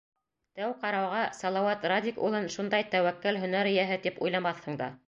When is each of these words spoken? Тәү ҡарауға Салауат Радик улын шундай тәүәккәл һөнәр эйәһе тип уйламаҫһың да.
Тәү 0.59 0.69
ҡарауға 0.83 1.19
Салауат 1.41 1.87
Радик 1.93 2.19
улын 2.31 2.51
шундай 2.57 2.89
тәүәккәл 2.97 3.41
һөнәр 3.45 3.73
эйәһе 3.75 4.05
тип 4.09 4.23
уйламаҫһың 4.29 4.85
да. 4.85 4.93